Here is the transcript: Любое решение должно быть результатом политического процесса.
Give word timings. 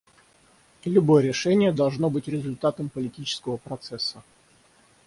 Любое 0.83 1.21
решение 1.21 1.71
должно 1.71 2.09
быть 2.09 2.27
результатом 2.27 2.89
политического 2.89 3.57
процесса. 3.57 4.23